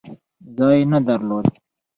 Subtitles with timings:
[0.57, 1.47] ځای نه درلود.